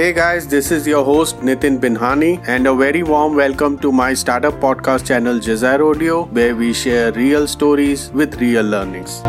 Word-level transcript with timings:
Hey 0.00 0.14
guys, 0.14 0.46
this 0.48 0.70
is 0.70 0.86
your 0.86 1.04
host 1.04 1.40
Nitin 1.40 1.78
Binhani, 1.78 2.42
and 2.48 2.66
a 2.66 2.74
very 2.74 3.02
warm 3.02 3.36
welcome 3.36 3.78
to 3.80 3.92
my 3.92 4.14
startup 4.14 4.54
podcast 4.54 5.06
channel 5.06 5.38
Jazair 5.38 5.86
Audio, 5.86 6.24
where 6.38 6.56
we 6.56 6.72
share 6.72 7.12
real 7.12 7.46
stories 7.46 8.10
with 8.12 8.40
real 8.40 8.64
learnings. 8.64 9.20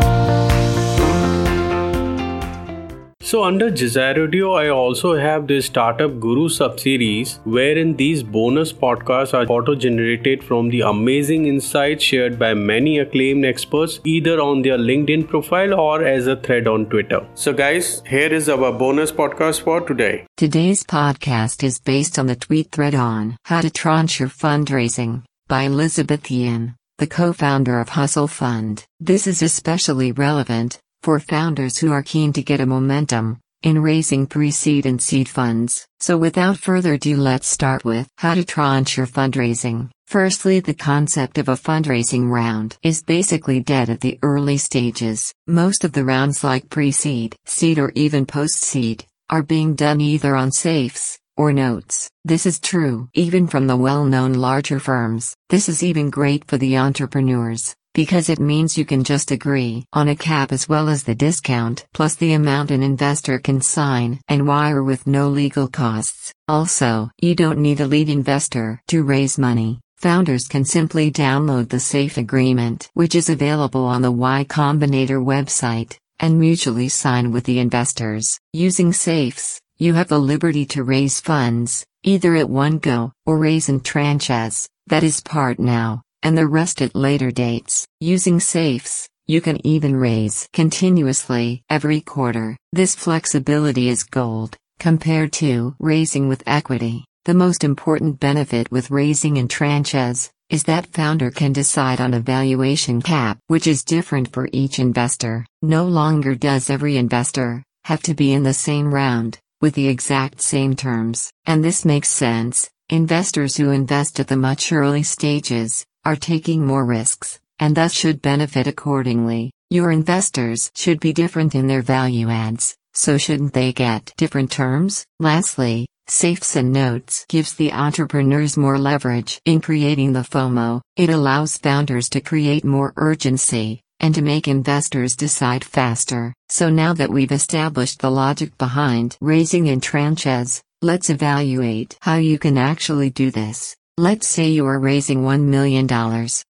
So 3.32 3.44
under 3.44 3.70
Jazair 3.70 4.22
Audio, 4.22 4.52
I 4.52 4.68
also 4.68 5.16
have 5.16 5.46
this 5.46 5.64
Startup 5.64 6.20
Guru 6.20 6.50
sub-series 6.50 7.40
wherein 7.44 7.96
these 7.96 8.22
bonus 8.22 8.74
podcasts 8.74 9.32
are 9.32 9.50
auto-generated 9.50 10.44
from 10.44 10.68
the 10.68 10.82
amazing 10.82 11.46
insights 11.46 12.04
shared 12.04 12.38
by 12.38 12.52
many 12.52 12.98
acclaimed 12.98 13.46
experts 13.46 14.00
either 14.04 14.38
on 14.38 14.60
their 14.60 14.76
LinkedIn 14.76 15.26
profile 15.28 15.72
or 15.72 16.04
as 16.04 16.26
a 16.26 16.36
thread 16.36 16.68
on 16.68 16.84
Twitter. 16.90 17.26
So 17.32 17.54
guys, 17.54 18.02
here 18.06 18.30
is 18.30 18.50
our 18.50 18.70
bonus 18.70 19.10
podcast 19.10 19.62
for 19.62 19.80
today. 19.80 20.26
Today's 20.36 20.84
podcast 20.84 21.64
is 21.64 21.80
based 21.80 22.18
on 22.18 22.26
the 22.26 22.36
tweet 22.36 22.70
thread 22.70 22.94
on 22.94 23.38
How 23.46 23.62
to 23.62 23.70
Tranche 23.70 24.20
Your 24.20 24.28
Fundraising 24.28 25.22
by 25.48 25.62
Elizabeth 25.62 26.30
Yin, 26.30 26.74
the 26.98 27.06
co-founder 27.06 27.80
of 27.80 27.88
Hustle 27.88 28.28
Fund. 28.28 28.84
This 29.00 29.26
is 29.26 29.40
especially 29.40 30.12
relevant 30.12 30.81
for 31.02 31.18
founders 31.18 31.78
who 31.78 31.90
are 31.90 32.02
keen 32.02 32.32
to 32.32 32.42
get 32.42 32.60
a 32.60 32.66
momentum 32.66 33.40
in 33.62 33.82
raising 33.82 34.26
pre-seed 34.26 34.86
and 34.86 35.00
seed 35.00 35.28
funds. 35.28 35.86
So 36.00 36.16
without 36.16 36.58
further 36.58 36.94
ado 36.94 37.16
let's 37.16 37.46
start 37.46 37.84
with 37.84 38.08
how 38.18 38.34
to 38.34 38.44
tranche 38.44 38.96
your 38.96 39.06
fundraising. 39.06 39.90
Firstly 40.06 40.60
the 40.60 40.74
concept 40.74 41.38
of 41.38 41.48
a 41.48 41.56
fundraising 41.56 42.30
round 42.30 42.76
is 42.82 43.02
basically 43.02 43.60
dead 43.60 43.90
at 43.90 44.00
the 44.00 44.18
early 44.22 44.58
stages. 44.58 45.32
Most 45.46 45.84
of 45.84 45.92
the 45.92 46.04
rounds 46.04 46.44
like 46.44 46.70
pre-seed, 46.70 47.34
seed 47.46 47.78
or 47.78 47.92
even 47.94 48.26
post-seed 48.26 49.04
are 49.30 49.42
being 49.42 49.74
done 49.74 50.00
either 50.00 50.36
on 50.36 50.52
safes 50.52 51.18
or 51.36 51.52
notes. 51.52 52.10
This 52.24 52.46
is 52.46 52.60
true 52.60 53.08
even 53.14 53.46
from 53.48 53.66
the 53.66 53.76
well-known 53.76 54.34
larger 54.34 54.78
firms. 54.78 55.34
This 55.48 55.68
is 55.68 55.82
even 55.82 56.10
great 56.10 56.44
for 56.44 56.58
the 56.58 56.76
entrepreneurs 56.76 57.74
because 57.94 58.30
it 58.30 58.40
means 58.40 58.78
you 58.78 58.84
can 58.86 59.04
just 59.04 59.30
agree 59.30 59.84
on 59.92 60.08
a 60.08 60.16
cap 60.16 60.50
as 60.50 60.68
well 60.68 60.88
as 60.88 61.04
the 61.04 61.14
discount 61.14 61.84
plus 61.92 62.14
the 62.14 62.32
amount 62.32 62.70
an 62.70 62.82
investor 62.82 63.38
can 63.38 63.60
sign 63.60 64.18
and 64.28 64.46
wire 64.46 64.82
with 64.82 65.06
no 65.06 65.28
legal 65.28 65.68
costs. 65.68 66.32
Also, 66.48 67.10
you 67.20 67.34
don't 67.34 67.58
need 67.58 67.80
a 67.80 67.86
lead 67.86 68.08
investor 68.08 68.80
to 68.88 69.02
raise 69.02 69.38
money. 69.38 69.78
Founders 69.98 70.48
can 70.48 70.64
simply 70.64 71.12
download 71.12 71.68
the 71.68 71.78
SAFE 71.78 72.16
agreement, 72.16 72.88
which 72.94 73.14
is 73.14 73.28
available 73.28 73.84
on 73.84 74.02
the 74.02 74.10
Y 74.10 74.44
Combinator 74.48 75.22
website, 75.22 75.96
and 76.18 76.40
mutually 76.40 76.88
sign 76.88 77.30
with 77.30 77.44
the 77.44 77.58
investors. 77.58 78.38
Using 78.52 78.92
SAFEs, 78.92 79.60
you 79.76 79.94
have 79.94 80.08
the 80.08 80.18
liberty 80.18 80.64
to 80.66 80.82
raise 80.82 81.20
funds, 81.20 81.84
either 82.02 82.34
at 82.36 82.48
one 82.48 82.78
go, 82.78 83.12
or 83.26 83.38
raise 83.38 83.68
in 83.68 83.80
tranches, 83.80 84.66
that 84.86 85.04
is 85.04 85.20
part 85.20 85.60
now 85.60 86.02
and 86.22 86.36
the 86.36 86.46
rest 86.46 86.80
at 86.82 86.94
later 86.94 87.30
dates. 87.30 87.86
Using 88.00 88.40
safes, 88.40 89.08
you 89.26 89.40
can 89.40 89.64
even 89.66 89.96
raise 89.96 90.48
continuously 90.52 91.62
every 91.70 92.00
quarter. 92.00 92.56
This 92.72 92.94
flexibility 92.94 93.88
is 93.88 94.02
gold, 94.02 94.56
compared 94.78 95.32
to 95.34 95.74
raising 95.78 96.28
with 96.28 96.42
equity. 96.46 97.04
The 97.24 97.34
most 97.34 97.62
important 97.62 98.18
benefit 98.18 98.70
with 98.72 98.90
raising 98.90 99.36
in 99.36 99.46
tranches 99.46 100.30
is 100.50 100.64
that 100.64 100.92
founder 100.92 101.30
can 101.30 101.52
decide 101.52 102.00
on 102.00 102.14
a 102.14 102.20
valuation 102.20 103.00
cap, 103.00 103.38
which 103.46 103.66
is 103.66 103.84
different 103.84 104.32
for 104.32 104.48
each 104.52 104.78
investor. 104.78 105.46
No 105.62 105.84
longer 105.86 106.34
does 106.34 106.68
every 106.68 106.96
investor 106.96 107.62
have 107.84 108.02
to 108.02 108.14
be 108.14 108.32
in 108.32 108.42
the 108.42 108.54
same 108.54 108.92
round 108.92 109.38
with 109.60 109.74
the 109.74 109.88
exact 109.88 110.40
same 110.40 110.74
terms. 110.74 111.30
And 111.46 111.64
this 111.64 111.84
makes 111.84 112.08
sense. 112.08 112.68
Investors 112.90 113.56
who 113.56 113.70
invest 113.70 114.20
at 114.20 114.26
the 114.28 114.36
much 114.36 114.72
early 114.72 115.04
stages 115.04 115.86
are 116.04 116.16
taking 116.16 116.66
more 116.66 116.84
risks, 116.84 117.38
and 117.58 117.76
thus 117.76 117.92
should 117.92 118.22
benefit 118.22 118.66
accordingly. 118.66 119.52
Your 119.70 119.90
investors 119.90 120.70
should 120.74 121.00
be 121.00 121.12
different 121.12 121.54
in 121.54 121.66
their 121.66 121.82
value 121.82 122.28
adds, 122.28 122.76
so 122.92 123.16
shouldn't 123.18 123.54
they 123.54 123.72
get 123.72 124.12
different 124.16 124.50
terms? 124.50 125.06
Lastly, 125.20 125.86
Safes 126.08 126.56
and 126.56 126.72
Notes 126.72 127.24
gives 127.28 127.54
the 127.54 127.72
entrepreneurs 127.72 128.56
more 128.56 128.78
leverage 128.78 129.40
in 129.44 129.60
creating 129.60 130.12
the 130.12 130.20
FOMO. 130.20 130.80
It 130.96 131.08
allows 131.08 131.56
founders 131.56 132.08
to 132.10 132.20
create 132.20 132.64
more 132.64 132.92
urgency 132.96 133.80
and 134.00 134.14
to 134.14 134.20
make 134.20 134.48
investors 134.48 135.16
decide 135.16 135.64
faster. 135.64 136.34
So 136.48 136.68
now 136.68 136.92
that 136.94 137.10
we've 137.10 137.32
established 137.32 138.00
the 138.00 138.10
logic 138.10 138.58
behind 138.58 139.16
raising 139.20 139.68
in 139.68 139.80
tranches, 139.80 140.60
let's 140.82 141.08
evaluate 141.08 141.96
how 142.00 142.16
you 142.16 142.38
can 142.38 142.58
actually 142.58 143.10
do 143.10 143.30
this. 143.30 143.76
Let's 143.98 144.26
say 144.26 144.48
you 144.48 144.64
are 144.68 144.78
raising 144.78 145.22
$1 145.22 145.42
million. 145.42 145.86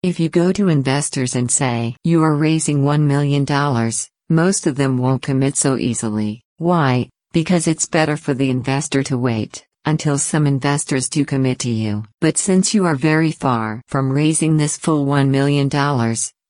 If 0.03 0.21
you 0.21 0.29
go 0.29 0.53
to 0.53 0.69
investors 0.69 1.35
and 1.35 1.51
say 1.51 1.97
you 2.05 2.23
are 2.23 2.37
raising 2.37 2.83
$1 2.83 3.01
million, 3.01 3.47
most 4.29 4.67
of 4.67 4.77
them 4.77 4.99
won't 4.99 5.23
commit 5.23 5.57
so 5.57 5.79
easily. 5.79 6.43
Why? 6.59 7.09
Because 7.33 7.67
it's 7.67 7.87
better 7.89 8.19
for 8.19 8.35
the 8.35 8.51
investor 8.51 9.03
to 9.05 9.17
wait 9.17 9.65
until 9.87 10.19
some 10.19 10.47
investors 10.47 11.09
do 11.09 11.25
commit 11.25 11.61
to 11.61 11.71
you. 11.71 12.05
But 12.21 12.37
since 12.37 12.75
you 12.75 12.85
are 12.85 12.95
very 12.95 13.33
far 13.33 13.81
from 13.89 14.13
raising 14.13 14.59
this 14.59 14.77
full 14.77 15.07
$1 15.07 15.31
million, 15.31 15.71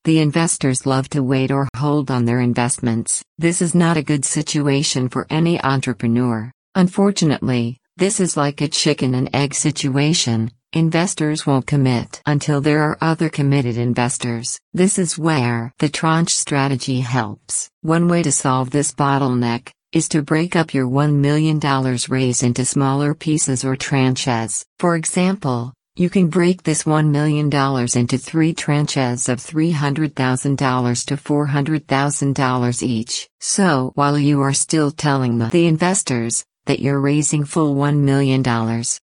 the 0.03 0.19
investors 0.19 0.85
love 0.85 1.09
to 1.11 1.23
wait 1.23 1.53
or 1.53 1.69
hold 1.77 2.11
on 2.11 2.25
their 2.25 2.41
investments. 2.41 3.23
This 3.39 3.63
is 3.63 3.73
not 3.73 3.97
a 3.97 4.03
good 4.03 4.25
situation 4.25 5.09
for 5.09 5.29
any 5.31 5.63
entrepreneur. 5.63 6.51
Unfortunately, 6.75 7.79
this 7.99 8.19
is 8.19 8.37
like 8.37 8.61
a 8.61 8.67
chicken 8.67 9.15
and 9.15 9.31
egg 9.33 9.55
situation. 9.55 10.51
Investors 10.75 11.47
won't 11.47 11.67
commit 11.67 12.23
until 12.25 12.63
there 12.63 12.83
are 12.85 12.97
other 13.03 13.29
committed 13.29 13.77
investors. 13.77 14.59
This 14.73 14.99
is 14.99 15.19
where 15.19 15.71
the 15.81 15.91
tranche 15.91 16.35
strategy 16.35 17.01
helps. 17.01 17.69
One 17.83 18.09
way 18.09 18.23
to 18.23 18.33
solve 18.33 18.71
this 18.71 18.91
bottleneck 18.91 19.71
is 19.93 20.09
to 20.09 20.23
break 20.23 20.57
up 20.57 20.73
your 20.73 20.87
$1 20.87 21.17
million 21.17 21.61
raise 22.09 22.43
into 22.43 22.65
smaller 22.65 23.13
pieces 23.15 23.67
or 23.67 23.77
tranches. 23.77 24.65
For 24.79 24.97
example, 24.97 25.75
you 25.95 26.09
can 26.09 26.29
break 26.29 26.63
this 26.63 26.85
$1 26.85 27.11
million 27.11 27.49
into 27.95 28.17
three 28.17 28.55
tranches 28.55 29.29
of 29.29 29.41
$300,000 29.41 31.07
to 31.07 31.17
$400,000 31.19 32.83
each. 32.83 33.29
So, 33.41 33.93
while 33.95 34.19
you 34.19 34.41
are 34.41 34.55
still 34.55 34.91
telling 34.91 35.37
the, 35.37 35.67
investors 35.67 36.47
that 36.65 36.81
you're 36.81 36.99
raising 36.99 37.45
full 37.45 37.75
$1 37.75 37.99
million, 37.99 38.43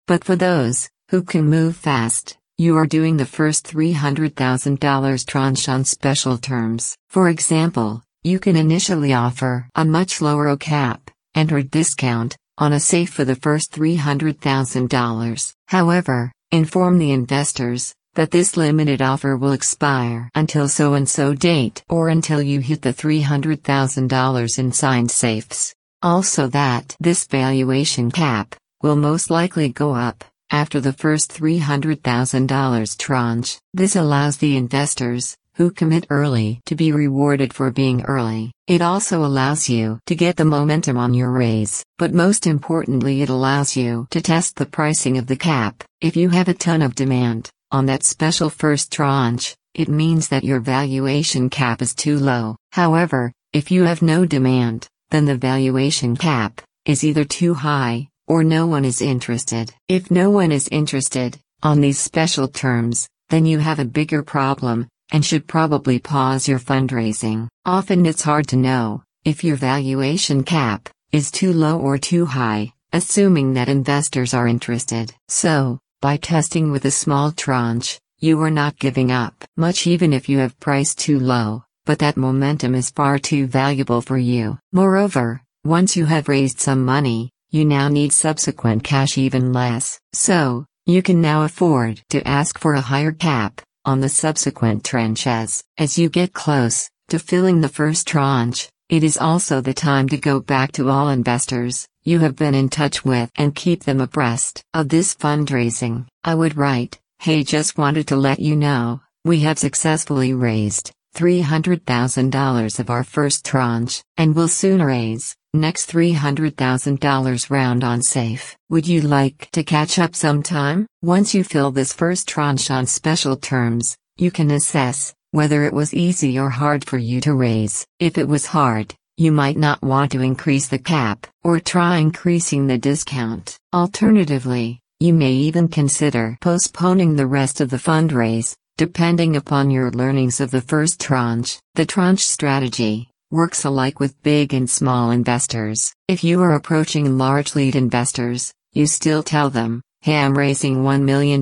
but 0.05 0.23
for 0.23 0.35
those 0.35 0.89
who 1.09 1.21
can 1.21 1.47
move 1.47 1.75
fast, 1.75 2.37
you 2.57 2.75
are 2.77 2.87
doing 2.87 3.17
the 3.17 3.25
first 3.25 3.67
$300,000 3.67 5.25
tranche 5.27 5.69
on 5.69 5.85
special 5.85 6.37
terms. 6.37 6.95
For 7.09 7.29
example, 7.29 8.01
you 8.23 8.39
can 8.39 8.55
initially 8.55 9.13
offer 9.13 9.69
a 9.75 9.85
much 9.85 10.19
lower 10.19 10.55
cap 10.57 11.11
and 11.35 11.51
or 11.51 11.61
discount 11.61 12.35
on 12.57 12.73
a 12.73 12.79
safe 12.79 13.11
for 13.11 13.23
the 13.23 13.35
first 13.35 13.71
$300,000. 13.73 15.53
However, 15.67 16.31
inform 16.51 16.97
the 16.97 17.11
investors 17.11 17.93
that 18.15 18.31
this 18.31 18.57
limited 18.57 19.01
offer 19.01 19.37
will 19.37 19.51
expire 19.51 20.29
until 20.33 20.67
so 20.67 20.93
and 20.93 21.07
so 21.07 21.35
date 21.35 21.83
or 21.87 22.09
until 22.09 22.41
you 22.41 22.61
hit 22.61 22.81
the 22.81 22.93
$300,000 22.93 24.59
in 24.59 24.71
signed 24.71 25.11
safes. 25.11 25.75
Also 26.01 26.47
that 26.47 26.95
this 26.99 27.25
valuation 27.25 28.09
cap 28.09 28.55
will 28.81 28.95
most 28.95 29.29
likely 29.29 29.69
go 29.69 29.93
up 29.93 30.23
after 30.51 30.79
the 30.79 30.93
first 30.93 31.33
$300,000 31.33 32.97
tranche, 32.97 33.57
this 33.73 33.95
allows 33.95 34.37
the 34.37 34.55
investors, 34.55 35.35
who 35.55 35.71
commit 35.71 36.05
early, 36.09 36.61
to 36.65 36.75
be 36.75 36.91
rewarded 36.91 37.53
for 37.53 37.71
being 37.71 38.03
early. 38.03 38.51
It 38.67 38.81
also 38.81 39.23
allows 39.23 39.69
you 39.69 39.99
to 40.05 40.15
get 40.15 40.35
the 40.35 40.45
momentum 40.45 40.97
on 40.97 41.13
your 41.13 41.31
raise, 41.31 41.83
but 41.97 42.13
most 42.13 42.45
importantly, 42.45 43.21
it 43.21 43.29
allows 43.29 43.75
you 43.75 44.07
to 44.11 44.21
test 44.21 44.55
the 44.57 44.65
pricing 44.65 45.17
of 45.17 45.27
the 45.27 45.37
cap. 45.37 45.83
If 46.01 46.15
you 46.15 46.29
have 46.29 46.49
a 46.49 46.53
ton 46.53 46.81
of 46.81 46.95
demand 46.95 47.49
on 47.71 47.85
that 47.87 48.03
special 48.03 48.49
first 48.49 48.91
tranche, 48.91 49.55
it 49.73 49.87
means 49.87 50.27
that 50.27 50.43
your 50.43 50.59
valuation 50.59 51.49
cap 51.49 51.81
is 51.81 51.95
too 51.95 52.17
low. 52.17 52.57
However, 52.71 53.31
if 53.53 53.71
you 53.71 53.83
have 53.83 54.01
no 54.01 54.25
demand, 54.25 54.87
then 55.09 55.25
the 55.25 55.37
valuation 55.37 56.15
cap 56.15 56.61
is 56.85 57.03
either 57.03 57.23
too 57.23 57.53
high 57.53 58.09
or 58.27 58.43
no 58.43 58.65
one 58.67 58.85
is 58.85 59.01
interested. 59.01 59.73
If 59.87 60.09
no 60.09 60.29
one 60.29 60.51
is 60.51 60.67
interested, 60.69 61.39
on 61.61 61.81
these 61.81 61.99
special 61.99 62.47
terms, 62.47 63.07
then 63.29 63.45
you 63.45 63.59
have 63.59 63.79
a 63.79 63.85
bigger 63.85 64.23
problem, 64.23 64.87
and 65.11 65.25
should 65.25 65.47
probably 65.47 65.99
pause 65.99 66.47
your 66.47 66.59
fundraising. 66.59 67.47
Often 67.65 68.05
it's 68.05 68.21
hard 68.21 68.47
to 68.49 68.55
know 68.55 69.03
if 69.23 69.43
your 69.43 69.55
valuation 69.55 70.43
cap 70.43 70.89
is 71.11 71.31
too 71.31 71.53
low 71.53 71.79
or 71.79 71.97
too 71.97 72.25
high, 72.25 72.73
assuming 72.93 73.53
that 73.53 73.69
investors 73.69 74.33
are 74.33 74.47
interested. 74.47 75.13
So, 75.27 75.79
by 76.01 76.17
testing 76.17 76.71
with 76.71 76.85
a 76.85 76.91
small 76.91 77.31
tranche, 77.31 77.99
you 78.19 78.41
are 78.41 78.51
not 78.51 78.79
giving 78.79 79.11
up 79.11 79.43
much 79.57 79.87
even 79.87 80.13
if 80.13 80.29
you 80.29 80.39
have 80.39 80.59
priced 80.59 80.99
too 80.99 81.19
low, 81.19 81.63
but 81.85 81.99
that 81.99 82.17
momentum 82.17 82.75
is 82.75 82.89
far 82.89 83.19
too 83.19 83.47
valuable 83.47 84.01
for 84.01 84.17
you. 84.17 84.59
Moreover, 84.71 85.41
once 85.63 85.95
you 85.95 86.05
have 86.05 86.29
raised 86.29 86.59
some 86.59 86.85
money, 86.85 87.31
you 87.55 87.63
now 87.63 87.87
need 87.87 88.11
subsequent 88.11 88.83
cash 88.83 89.17
even 89.17 89.53
less. 89.53 89.97
So, 90.11 90.65
you 90.85 91.01
can 91.01 91.21
now 91.21 91.43
afford 91.43 92.01
to 92.09 92.27
ask 92.27 92.59
for 92.59 92.73
a 92.73 92.81
higher 92.81 93.13
cap 93.13 93.61
on 93.85 94.01
the 94.01 94.09
subsequent 94.09 94.83
tranches. 94.83 95.63
As 95.77 95.97
you 95.97 96.09
get 96.09 96.33
close 96.33 96.89
to 97.07 97.17
filling 97.17 97.61
the 97.61 97.69
first 97.69 98.07
tranche, 98.07 98.67
it 98.89 99.05
is 99.05 99.17
also 99.17 99.61
the 99.61 99.73
time 99.73 100.09
to 100.09 100.17
go 100.17 100.41
back 100.41 100.73
to 100.73 100.89
all 100.89 101.07
investors 101.09 101.87
you 102.03 102.19
have 102.19 102.35
been 102.35 102.53
in 102.53 102.69
touch 102.69 103.03
with 103.05 103.31
and 103.37 103.55
keep 103.55 103.83
them 103.83 103.99
abreast 103.99 104.61
of 104.73 104.89
this 104.89 105.15
fundraising. 105.15 106.05
I 106.23 106.35
would 106.35 106.57
write, 106.57 106.99
Hey, 107.19 107.43
just 107.43 107.77
wanted 107.77 108.09
to 108.09 108.15
let 108.15 108.39
you 108.39 108.55
know, 108.55 109.01
we 109.23 109.39
have 109.39 109.57
successfully 109.57 110.33
raised 110.33 110.91
$300,000 111.15 112.79
of 112.79 112.89
our 112.89 113.03
first 113.03 113.43
tranche, 113.45 114.03
and 114.17 114.35
will 114.35 114.47
soon 114.47 114.83
raise 114.83 115.35
next 115.55 115.91
$300,000 115.91 117.49
round 117.49 117.83
on 117.83 118.01
SAFE. 118.01 118.55
Would 118.69 118.87
you 118.87 119.01
like 119.01 119.49
to 119.53 119.63
catch 119.63 119.97
up 119.97 120.15
sometime? 120.15 120.85
Once 121.01 121.33
you 121.33 121.43
fill 121.43 121.71
this 121.71 121.93
first 121.93 122.27
tranche 122.27 122.69
on 122.69 122.85
special 122.85 123.37
terms, 123.37 123.97
you 124.17 124.31
can 124.31 124.51
assess 124.51 125.13
whether 125.31 125.63
it 125.63 125.73
was 125.73 125.93
easy 125.93 126.39
or 126.39 126.49
hard 126.49 126.85
for 126.85 126.97
you 126.97 127.19
to 127.21 127.33
raise. 127.33 127.85
If 127.99 128.17
it 128.17 128.27
was 128.27 128.45
hard, 128.45 128.93
you 129.17 129.31
might 129.31 129.57
not 129.57 129.81
want 129.81 130.11
to 130.11 130.21
increase 130.21 130.67
the 130.67 130.79
cap, 130.79 131.27
or 131.43 131.59
try 131.59 131.97
increasing 131.97 132.67
the 132.67 132.77
discount. 132.77 133.57
Alternatively, 133.73 134.79
you 134.99 135.13
may 135.13 135.33
even 135.33 135.67
consider 135.67 136.37
postponing 136.41 137.15
the 137.15 137.27
rest 137.27 137.59
of 137.59 137.69
the 137.69 137.77
fundraise, 137.77 138.55
depending 138.77 139.37
upon 139.37 139.71
your 139.71 139.89
learnings 139.91 140.41
of 140.41 140.51
the 140.51 140.59
first 140.59 140.99
tranche. 140.99 141.59
The 141.75 141.85
tranche 141.85 142.25
strategy 142.25 143.09
works 143.31 143.63
alike 143.63 144.01
with 144.01 144.21
big 144.21 144.53
and 144.53 144.69
small 144.69 145.11
investors. 145.11 145.93
If 146.09 146.25
you 146.25 146.41
are 146.41 146.55
approaching 146.55 147.17
large 147.17 147.55
lead 147.55 147.77
investors, 147.77 148.53
you 148.73 148.85
still 148.85 149.23
tell 149.23 149.49
them, 149.49 149.81
hey, 150.01 150.17
I'm 150.17 150.37
raising 150.37 150.83
$1 150.83 151.03
million 151.03 151.41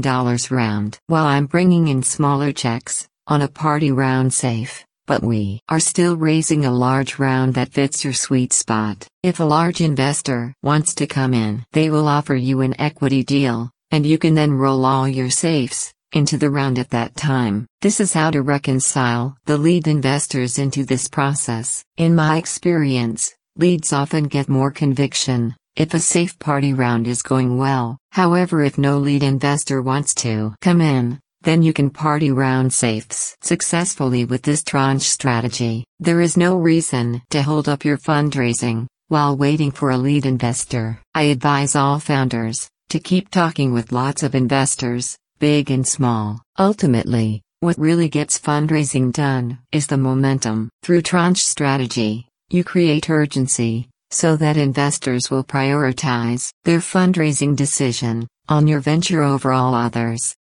round 0.52 1.00
while 1.08 1.26
I'm 1.26 1.48
bringing 1.48 1.88
in 1.88 2.04
smaller 2.04 2.52
checks 2.52 3.08
on 3.26 3.42
a 3.42 3.48
party 3.48 3.92
round 3.92 4.32
safe, 4.32 4.86
but 5.08 5.24
we 5.24 5.60
are 5.70 5.80
still 5.80 6.16
raising 6.16 6.66
a 6.66 6.72
large 6.72 7.18
round 7.18 7.56
that 7.56 7.74
fits 7.74 8.04
your 8.04 8.14
sweet 8.14 8.54
spot. 8.54 9.08
If 9.24 9.40
a 9.40 9.46
large 9.46 9.82
investor 9.82 10.54
wants 10.62 10.94
to 10.96 11.08
come 11.08 11.34
in, 11.34 11.66
they 11.72 11.90
will 11.90 12.08
offer 12.08 12.36
you 12.36 12.62
an 12.62 12.80
equity 12.80 13.24
deal, 13.24 13.72
and 13.90 14.06
you 14.06 14.20
can 14.20 14.36
then 14.36 14.54
roll 14.54 14.86
all 14.86 15.08
your 15.08 15.32
safes 15.32 15.94
into 16.14 16.38
the 16.38 16.50
round 16.50 16.80
at 16.80 16.92
that 16.92 17.16
time. 17.16 17.66
This 17.82 18.00
is 18.00 18.14
how 18.14 18.32
to 18.32 18.42
reconcile 18.42 19.36
the 19.46 19.58
lead 19.58 19.88
investors 19.88 20.58
into 20.58 20.86
this 20.86 21.08
process. 21.08 21.84
In 21.98 22.16
my 22.16 22.38
experience, 22.38 23.34
leads 23.58 23.94
often 23.94 24.26
get 24.26 24.48
more 24.48 24.72
conviction 24.72 25.56
if 25.76 25.94
a 25.94 26.00
safe 26.00 26.38
party 26.40 26.74
round 26.74 27.08
is 27.08 27.22
going 27.22 27.58
well. 27.58 27.98
However, 28.12 28.64
if 28.64 28.78
no 28.78 29.00
lead 29.00 29.24
investor 29.24 29.82
wants 29.82 30.14
to 30.16 30.54
come 30.62 30.82
in, 30.82 31.20
then 31.42 31.62
you 31.62 31.74
can 31.74 31.90
party 31.90 32.32
round 32.32 32.72
safes 32.72 33.36
successfully 33.42 34.24
with 34.24 34.44
this 34.44 34.64
tranche 34.64 35.04
strategy. 35.04 35.84
There 36.00 36.22
is 36.22 36.38
no 36.38 36.58
reason 36.58 37.22
to 37.32 37.42
hold 37.42 37.68
up 37.68 37.84
your 37.84 37.98
fundraising 37.98 38.88
while 39.08 39.36
waiting 39.36 39.72
for 39.72 39.92
a 39.92 39.98
lead 39.98 40.26
investor. 40.26 41.00
I 41.14 41.24
advise 41.24 41.76
all 41.76 42.00
founders 42.00 42.70
to 42.90 43.00
keep 43.00 43.30
talking 43.30 43.74
with 43.74 43.92
lots 43.92 44.24
of 44.24 44.36
investors, 44.36 45.18
big 45.40 45.72
and 45.72 45.88
small. 45.88 46.42
Ultimately, 46.58 47.42
what 47.60 47.78
really 47.78 48.10
gets 48.10 48.40
fundraising 48.40 49.12
done 49.12 49.60
is 49.72 49.88
the 49.88 49.98
momentum. 49.98 50.70
Through 50.84 51.04
tranche 51.04 51.44
strategy, 51.44 52.28
you 52.50 52.64
create 52.64 53.10
urgency 53.10 53.90
so 54.12 54.36
that 54.36 54.58
investors 54.58 55.32
will 55.32 55.44
prioritize 55.44 56.52
their 56.66 56.80
fundraising 56.80 57.56
decision 57.56 58.28
on 58.48 58.68
your 58.68 58.80
venture 58.80 59.24
over 59.24 59.52
all 59.52 59.74
others. 59.74 60.36